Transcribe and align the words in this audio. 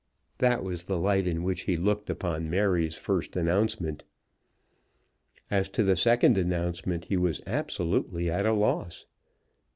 That 0.39 0.63
was 0.63 0.85
the 0.85 0.97
light 0.97 1.27
in 1.27 1.43
which 1.43 1.65
he 1.65 1.77
looked 1.77 2.09
upon 2.09 2.49
Mary's 2.49 2.95
first 2.97 3.35
announcement. 3.35 4.03
As 5.51 5.69
to 5.69 5.83
the 5.83 5.95
second 5.95 6.39
announcement 6.39 7.05
he 7.05 7.17
was 7.17 7.39
absolutely 7.45 8.27
at 8.27 8.47
a 8.47 8.53
loss. 8.53 9.05